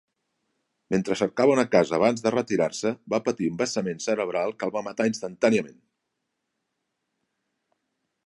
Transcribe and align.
Mentre 0.93 1.17
cercava 1.19 1.53
una 1.55 1.65
casa 1.73 1.93
abans 1.97 2.23
de 2.27 2.31
retirar-se, 2.35 2.93
va 3.15 3.19
patir 3.27 3.51
un 3.55 3.59
vessament 3.61 4.01
cerebral 4.07 4.55
que 4.61 4.67
el 4.69 4.73
va 4.77 4.83
matar 4.89 5.07
instantàniament. 5.13 5.79